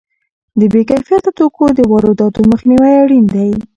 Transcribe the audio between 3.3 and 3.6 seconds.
دی.